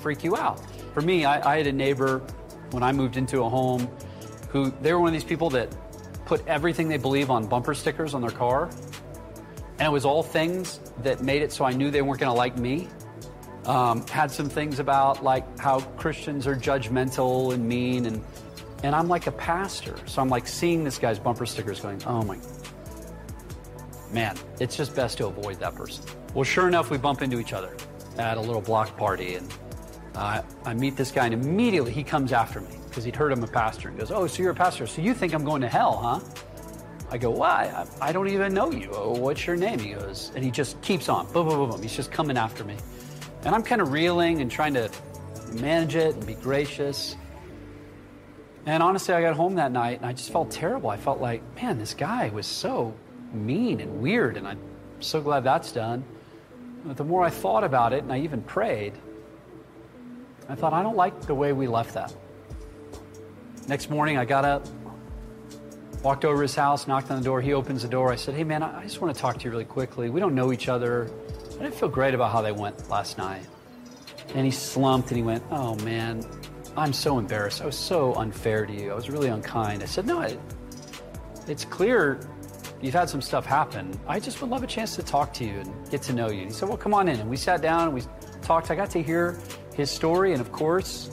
[0.00, 0.60] freak you out.
[0.92, 2.18] For me, I, I had a neighbor
[2.72, 3.88] when I moved into a home
[4.48, 5.68] who they were one of these people that
[6.26, 8.70] put everything they believe on bumper stickers on their car.
[9.78, 12.36] And it was all things that made it so I knew they weren't going to
[12.36, 12.88] like me.
[13.66, 18.24] Um, had some things about like how Christians are judgmental and mean and
[18.82, 19.94] and I'm like a pastor.
[20.06, 22.38] So I'm like seeing this guy's bumper stickers going, oh my
[24.12, 26.04] man, it's just best to avoid that person.
[26.34, 27.76] Well, sure enough, we bump into each other
[28.18, 29.52] at a little block party and
[30.14, 33.42] uh, I meet this guy, and immediately he comes after me because he'd heard I'm
[33.42, 34.86] a pastor and goes, Oh, so you're a pastor.
[34.86, 36.20] So you think I'm going to hell, huh?
[37.10, 37.72] I go, Why?
[37.74, 38.90] I, I don't even know you.
[38.92, 39.78] Oh, what's your name?
[39.78, 41.26] He goes, and he just keeps on.
[41.32, 41.82] Boom, boom, boom, boom.
[41.82, 42.76] He's just coming after me.
[43.44, 44.90] And I'm kind of reeling and trying to
[45.52, 47.16] manage it and be gracious.
[48.66, 50.90] And honestly, I got home that night and I just felt terrible.
[50.90, 52.94] I felt like, man, this guy was so
[53.32, 54.60] mean and weird, and I'm
[55.00, 56.04] so glad that's done.
[56.84, 58.92] But the more I thought about it and I even prayed,
[60.48, 62.14] I thought, I don't like the way we left that.
[63.68, 64.66] Next morning, I got up,
[66.02, 67.40] walked over his house, knocked on the door.
[67.40, 68.12] He opens the door.
[68.12, 70.10] I said, Hey, man, I just want to talk to you really quickly.
[70.10, 71.10] We don't know each other.
[71.62, 73.46] I didn't feel great about how they went last night.
[74.34, 76.26] And he slumped and he went, Oh, man,
[76.76, 77.62] I'm so embarrassed.
[77.62, 78.90] I was so unfair to you.
[78.90, 79.80] I was really unkind.
[79.80, 80.40] I said, No, it,
[81.46, 82.18] it's clear
[82.80, 83.96] you've had some stuff happen.
[84.08, 86.40] I just would love a chance to talk to you and get to know you.
[86.40, 87.20] And he said, Well, come on in.
[87.20, 88.02] And we sat down and we
[88.42, 88.72] talked.
[88.72, 89.38] I got to hear
[89.76, 90.32] his story.
[90.32, 91.12] And of course,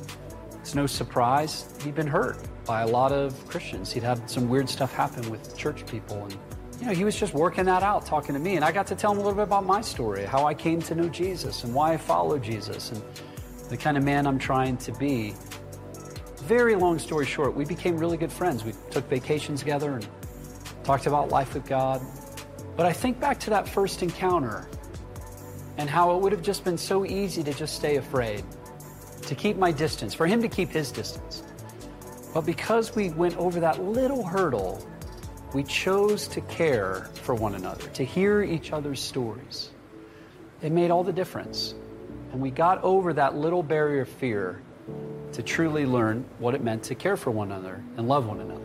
[0.62, 3.92] it's no surprise he'd been hurt by a lot of Christians.
[3.92, 6.26] He'd had some weird stuff happen with church people.
[6.26, 6.36] And,
[6.80, 8.56] you know, he was just working that out, talking to me.
[8.56, 10.82] And I got to tell him a little bit about my story, how I came
[10.84, 13.04] to know Jesus and why I follow Jesus and
[13.70, 15.34] the kind of man I'm trying to be.
[16.44, 18.64] Very long story short, we became really good friends.
[18.64, 20.08] We took vacations together and
[20.84, 22.02] talked about life with God.
[22.78, 24.68] But I think back to that first encounter
[25.78, 28.44] and how it would have just been so easy to just stay afraid,
[29.24, 31.44] to keep my distance, for him to keep his distance.
[32.34, 34.86] But because we went over that little hurdle,
[35.54, 39.72] we chose to care for one another, to hear each other's stories.
[40.62, 41.74] It made all the difference.
[42.32, 44.62] And we got over that little barrier of fear
[45.34, 48.62] to truly learn what it meant to care for one another and love one another.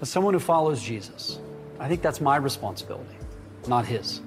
[0.00, 1.38] As someone who follows Jesus,
[1.78, 3.16] I think that's my responsibility,
[3.66, 4.20] not his.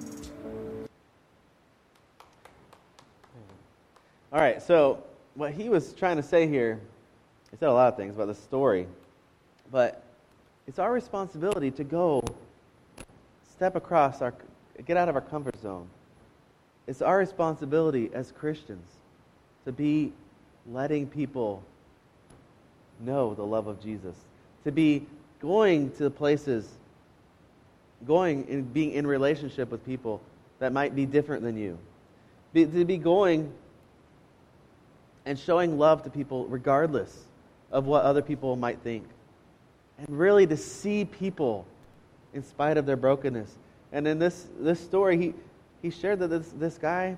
[4.31, 5.03] All right, so
[5.35, 6.79] what he was trying to say here,
[7.49, 8.87] he said a lot of things about the story,
[9.71, 10.03] but
[10.67, 12.21] it's our responsibility to go
[13.55, 14.33] step across our,
[14.85, 15.87] get out of our comfort zone.
[16.85, 18.85] It's our responsibility as Christians
[19.65, 20.13] to be
[20.69, 21.63] letting people
[22.99, 24.15] know the love of Jesus,
[24.65, 25.05] to be
[25.39, 26.67] going to places,
[28.05, 30.21] going and being in relationship with people
[30.59, 31.77] that might be different than you,
[32.53, 33.51] be, to be going
[35.25, 37.25] and showing love to people regardless
[37.71, 39.05] of what other people might think,
[39.97, 41.65] and really to see people
[42.33, 43.49] in spite of their brokenness.
[43.91, 45.33] And in this, this story, he,
[45.81, 47.17] he shared that this, this guy,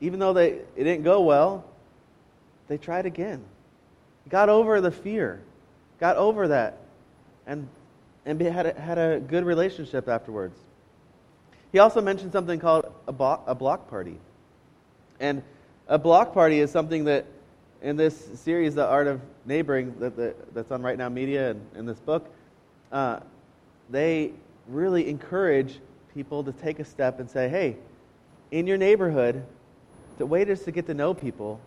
[0.00, 1.64] even though they, it didn't go well,
[2.68, 3.42] they tried again.
[4.28, 5.40] Got over the fear,
[6.00, 6.78] got over that,
[7.46, 7.68] and,
[8.24, 10.58] and had, a, had a good relationship afterwards.
[11.72, 14.18] He also mentioned something called a, bo- a block party.
[15.20, 15.42] And
[15.88, 17.26] a block party is something that
[17.82, 21.60] in this series, The Art of Neighboring, that, that that's on Right Now Media and
[21.76, 22.32] in this book,
[22.92, 23.20] uh,
[23.90, 24.32] they
[24.68, 25.80] really encourage
[26.14, 27.76] people to take a step and say, hey,
[28.52, 29.44] in your neighborhood,
[30.18, 31.60] the way just to get to know people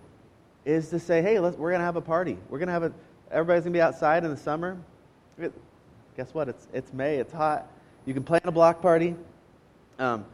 [0.64, 2.38] is to say, hey, we're going to have a party.
[2.50, 2.94] We're going to have a,
[3.30, 4.78] everybody's going to be outside in the summer.
[6.16, 6.48] Guess what?
[6.48, 7.68] It's, it's May, it's hot.
[8.06, 9.16] You can plan a block party.
[10.00, 10.26] Um,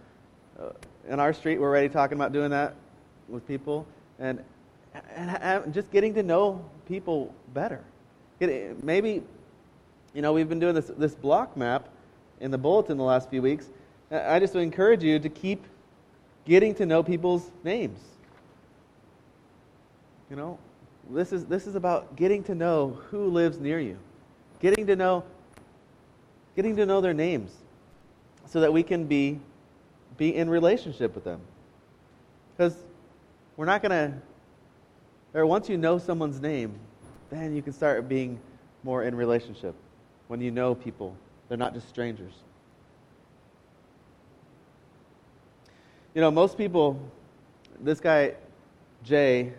[0.59, 0.69] uh,
[1.07, 2.75] in our street, we're already talking about doing that
[3.27, 3.87] with people.
[4.19, 4.43] And,
[4.93, 7.81] and, just getting to know people better.
[8.39, 9.21] Maybe,
[10.13, 11.87] you know, we've been doing this, this block map
[12.39, 13.69] in the bulletin the last few weeks.
[14.09, 15.63] I just encourage you to keep
[16.45, 17.99] getting to know people's names.
[20.29, 20.59] You know,
[21.09, 23.97] this is, this is about getting to know who lives near you,
[24.59, 25.23] getting to know,
[26.55, 27.51] getting to know their names
[28.47, 29.39] so that we can be,
[30.17, 31.39] be in relationship with them.
[32.55, 32.75] Because
[33.55, 34.17] we're not going to,
[35.33, 36.73] or once you know someone's name,
[37.29, 38.39] then you can start being
[38.83, 39.75] more in relationship.
[40.27, 41.15] When you know people,
[41.47, 42.33] they're not just strangers.
[46.13, 46.99] You know, most people,
[47.79, 48.33] this guy,
[49.03, 49.53] Jay,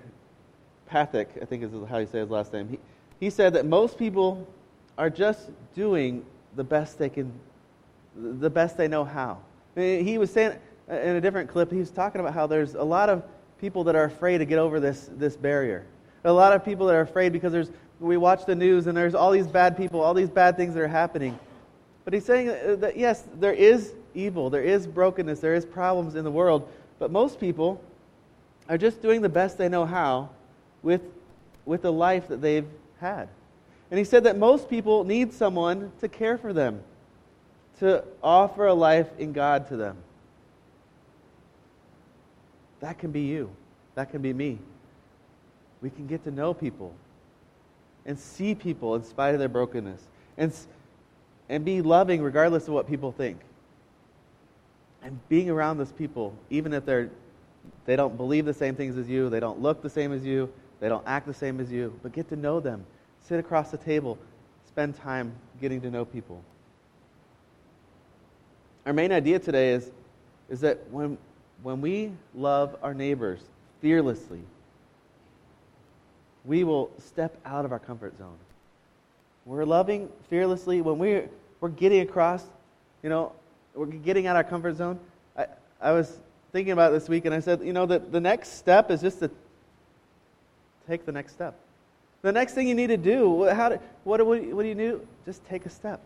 [0.91, 2.79] Pathak, I think is how you say his last name, he,
[3.19, 4.47] he said that most people
[4.99, 6.25] are just doing
[6.57, 7.33] the best they can,
[8.15, 9.39] the best they know how.
[9.75, 10.59] He was saying
[10.91, 13.23] uh, in a different clip, he was talking about how there's a lot of
[13.63, 15.87] people that are afraid to get over this, this barrier.
[16.25, 17.71] A lot of people that are afraid because there's,
[18.01, 20.83] we watch the news and there's all these bad people, all these bad things that
[20.83, 21.39] are happening.
[22.05, 22.49] But he's saying
[22.81, 27.13] that, yes, there is evil, there is brokenness, there is problems in the world, but
[27.13, 27.81] most people
[28.69, 30.31] are just doing the best they know how
[30.83, 31.03] with,
[31.65, 32.67] with the life that they've
[32.99, 33.29] had.
[33.93, 36.83] And he said that most people need someone to care for them,
[37.79, 39.99] to offer a life in God to them.
[42.83, 43.51] That can be you.
[43.95, 44.59] That can be me.
[45.81, 46.95] We can get to know people
[48.05, 50.03] and see people in spite of their brokenness
[50.37, 50.53] and,
[51.49, 53.41] and be loving regardless of what people think.
[55.03, 57.09] And being around those people, even if they're,
[57.87, 60.53] they don't believe the same things as you, they don't look the same as you,
[60.81, 62.85] they don't act the same as you, but get to know them.
[63.21, 64.19] Sit across the table.
[64.67, 66.43] Spend time getting to know people.
[68.87, 69.93] Our main idea today is,
[70.49, 71.19] is that when,
[71.63, 73.41] when we love our neighbors
[73.81, 74.41] fearlessly,
[76.45, 78.37] we will step out of our comfort zone.
[79.47, 81.29] We're loving fearlessly when we're,
[81.61, 82.45] we're getting across,
[83.03, 83.33] you know,
[83.75, 84.99] we're getting out of our comfort zone.
[85.37, 85.47] I,
[85.81, 86.19] I was
[86.53, 89.21] thinking about this week and I said, you know, that the next step is just
[89.21, 89.31] to
[90.89, 91.55] take the next step.
[92.23, 95.07] The next thing you need to do, how do, what, do, what do you do?
[95.25, 96.01] Just take a step.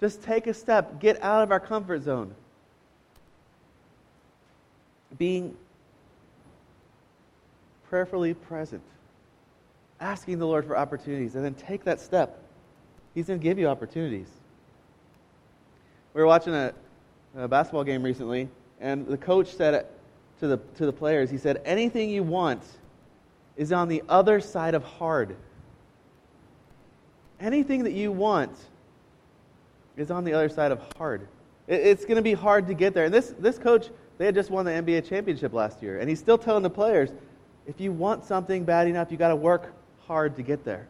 [0.00, 2.34] Just take a step, get out of our comfort zone.
[5.18, 5.56] Being
[7.88, 8.82] prayerfully present,
[10.00, 12.42] asking the Lord for opportunities, and then take that step.
[13.14, 14.28] He's going to give you opportunities.
[16.12, 16.74] We were watching a,
[17.36, 18.48] a basketball game recently,
[18.80, 19.86] and the coach said
[20.40, 22.62] to the, to the players, he said, anything you want
[23.56, 25.36] is on the other side of hard.
[27.40, 28.56] Anything that you want
[29.96, 31.28] is on the other side of hard.
[31.66, 33.04] It, it's going to be hard to get there.
[33.04, 33.88] And this, this coach,
[34.18, 37.10] they had just won the NBA championship last year, and he's still telling the players,
[37.66, 39.72] if you want something bad enough, you got to work
[40.06, 40.86] hard to get there.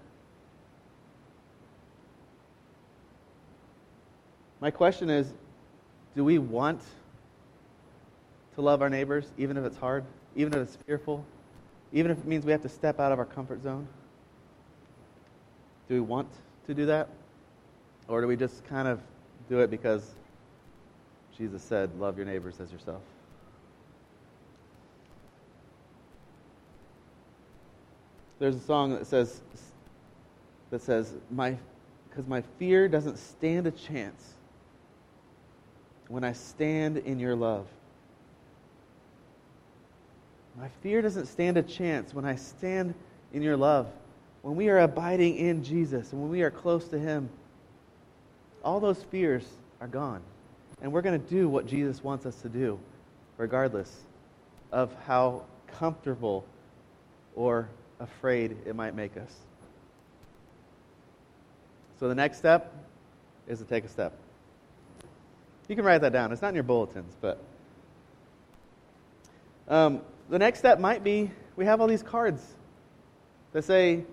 [4.60, 5.32] My question is
[6.14, 6.80] do we want
[8.54, 10.04] to love our neighbors, even if it's hard,
[10.34, 11.24] even if it's fearful,
[11.92, 13.86] even if it means we have to step out of our comfort zone?
[15.88, 16.28] Do we want
[16.66, 17.08] to do that?
[18.08, 19.00] Or do we just kind of
[19.48, 20.14] do it because
[21.36, 23.02] Jesus said, Love your neighbors as yourself?
[28.38, 29.40] There's a song that says,
[30.70, 31.56] that says, my,
[32.08, 34.34] because my fear doesn't stand a chance
[36.08, 37.66] when I stand in your love.
[40.58, 42.94] My fear doesn't stand a chance when I stand
[43.32, 43.88] in your love.
[44.42, 47.28] When we are abiding in Jesus and when we are close to Him,
[48.62, 49.44] all those fears
[49.80, 50.22] are gone.
[50.82, 52.78] And we're going to do what Jesus wants us to do,
[53.38, 54.04] regardless
[54.72, 56.44] of how comfortable
[57.34, 57.68] or
[58.00, 59.34] afraid it might make us.
[61.98, 62.74] So the next step
[63.48, 64.12] is to take a step.
[65.68, 66.32] You can write that down.
[66.32, 67.42] It's not in your bulletins, but
[69.68, 72.42] um, the next step might be we have all these cards
[73.52, 74.04] that say,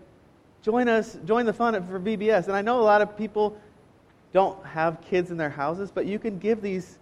[0.64, 2.48] join us, join the fun for VBS.
[2.48, 3.58] And I know a lot of people
[4.32, 6.98] don't have kids in their houses, but you can give these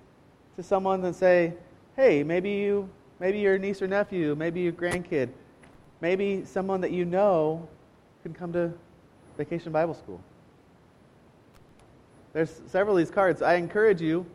[0.58, 1.54] to someone and say,
[1.96, 5.30] hey, maybe you, maybe your niece or nephew, maybe your grandkid,
[6.02, 7.68] maybe someone that you know
[8.24, 8.72] can come to
[9.38, 10.20] Vacation Bible School.
[12.34, 13.42] There's several of these cards.
[13.42, 14.26] I encourage you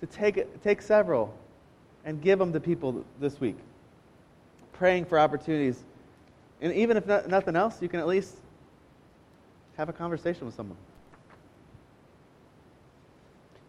[0.00, 1.34] to take, take several
[2.04, 3.56] and give them to people this week
[4.78, 5.82] praying for opportunities.
[6.60, 8.36] And even if not, nothing else, you can at least
[9.76, 10.78] have a conversation with someone.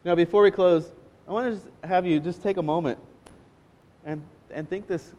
[0.06, 0.90] Now, before we close,
[1.28, 3.00] I want to just have you just take a moment
[4.06, 5.12] and, and think this,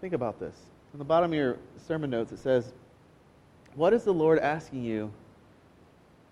[0.00, 0.54] think about this.
[0.92, 2.72] On the bottom of your sermon notes, it says,
[3.74, 5.12] What is the Lord asking you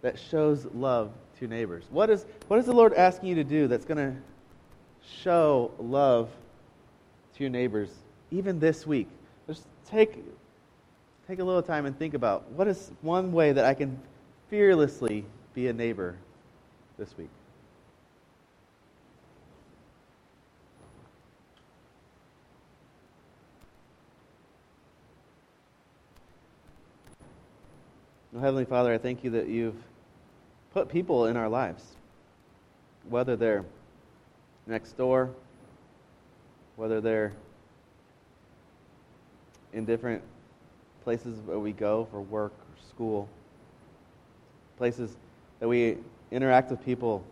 [0.02, 1.84] that shows love to neighbors?
[1.90, 4.16] What is, what is the Lord asking you to do that's going to
[5.22, 6.28] show love
[7.36, 7.90] to your neighbors
[8.30, 9.08] even this week,
[9.46, 10.22] just take,
[11.26, 13.98] take a little time and think about what is one way that I can
[14.50, 16.16] fearlessly be a neighbor
[16.98, 17.30] this week.
[28.34, 29.82] Heavenly Father, I thank you that you've
[30.72, 31.82] put people in our lives,
[33.08, 33.64] whether they're
[34.66, 35.30] next door,
[36.76, 37.32] whether they're
[39.72, 40.22] in different
[41.04, 43.28] places where we go for work or school,
[44.76, 45.16] places
[45.58, 45.96] that we
[46.30, 47.24] interact with people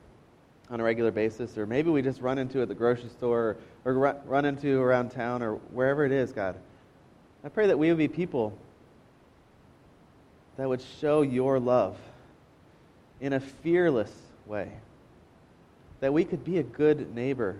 [0.70, 3.92] on a regular basis, or maybe we just run into at the grocery store or,
[3.92, 6.57] or run into around town or wherever it is, God.
[7.44, 8.57] I pray that we would be people
[10.57, 11.96] that would show your love
[13.20, 14.12] in a fearless
[14.46, 14.70] way.
[16.00, 17.59] That we could be a good neighbor.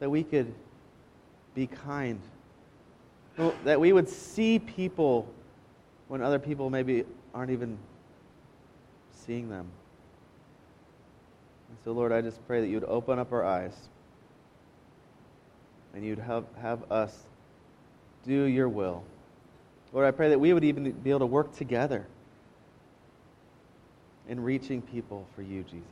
[0.00, 0.52] That we could
[1.54, 2.20] be kind
[3.64, 5.26] that we would see people
[6.08, 7.78] when other people maybe aren't even
[9.12, 9.66] seeing them.
[11.68, 13.74] And so, Lord, I just pray that you would open up our eyes
[15.94, 17.16] and you'd have, have us
[18.26, 19.02] do your will.
[19.92, 22.06] Lord, I pray that we would even be able to work together
[24.28, 25.84] in reaching people for you, Jesus.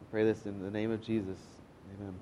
[0.00, 1.38] I pray this in the name of Jesus.
[1.98, 2.14] Amen.